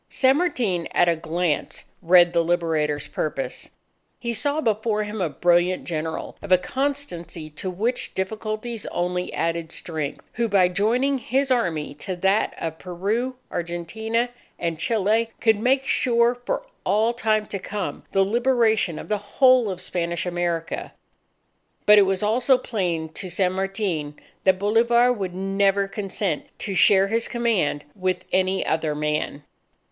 San 0.09 0.37
Martin, 0.39 0.87
at 0.93 1.07
a 1.07 1.15
glance, 1.15 1.83
read 2.01 2.33
the 2.33 2.43
Liberator's 2.43 3.07
purpose. 3.07 3.69
He 4.19 4.33
saw 4.33 4.59
before 4.59 5.03
him 5.03 5.21
a 5.21 5.29
brilliant 5.29 5.85
General 5.85 6.35
"of 6.41 6.51
a 6.51 6.57
constancy 6.57 7.51
to 7.51 7.69
which 7.69 8.15
difficulties 8.15 8.87
only 8.87 9.31
added 9.31 9.71
strength," 9.71 10.25
who 10.33 10.47
by 10.49 10.69
joining 10.69 11.19
his 11.19 11.51
Army 11.51 11.93
to 11.93 12.15
that 12.15 12.55
of 12.57 12.79
Peru, 12.79 13.35
Argentina, 13.51 14.29
and 14.57 14.79
Chile, 14.79 15.29
could 15.39 15.57
make 15.59 15.85
sure 15.85 16.33
for 16.33 16.63
all 16.83 17.13
time 17.13 17.45
to 17.45 17.59
come, 17.59 18.03
the 18.11 18.23
liberation 18.23 18.97
of 18.97 19.07
the 19.07 19.19
whole 19.19 19.69
of 19.69 19.79
Spanish 19.79 20.25
America. 20.25 20.93
But 21.85 21.99
it 21.99 22.07
was 22.07 22.23
also 22.23 22.57
plain 22.57 23.09
to 23.09 23.29
San 23.29 23.53
Martin 23.53 24.15
that 24.45 24.57
Bolivar 24.57 25.13
would 25.13 25.35
never 25.35 25.87
consent 25.87 26.47
to 26.57 26.73
share 26.73 27.05
his 27.05 27.27
command 27.27 27.83
with 27.93 28.25
any 28.31 28.65
other 28.65 28.95
man. 28.95 29.43